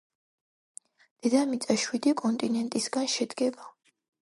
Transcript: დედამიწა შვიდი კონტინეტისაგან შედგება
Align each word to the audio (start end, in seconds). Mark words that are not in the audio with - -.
დედამიწა 1.27 1.77
შვიდი 1.85 2.17
კონტინეტისაგან 2.25 3.13
შედგება 3.19 3.75